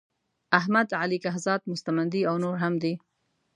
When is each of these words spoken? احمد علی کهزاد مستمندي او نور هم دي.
احمد 0.59 0.87
علی 1.01 1.17
کهزاد 1.23 1.61
مستمندي 1.71 2.21
او 2.29 2.35
نور 2.43 2.55
هم 2.63 2.73
دي. 2.83 2.93